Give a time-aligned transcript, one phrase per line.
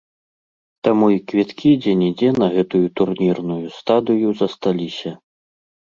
[0.87, 5.11] Таму і квіткі дзе-нідзе на гэтую турнірную стадыю засталіся.